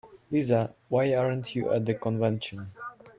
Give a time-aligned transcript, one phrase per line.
[0.31, 2.69] Lisa, why aren't you at the convention?